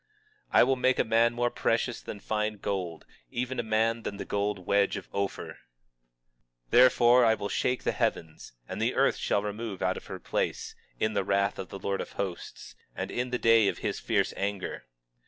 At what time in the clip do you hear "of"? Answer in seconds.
4.97-5.07, 9.97-10.07, 11.59-11.69, 12.01-12.13, 13.67-13.77